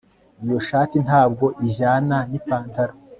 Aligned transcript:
Iyo 0.43 0.57
shati 0.67 0.97
ntabwo 1.05 1.45
ijyana 1.67 2.15
nipantaro 2.29 2.93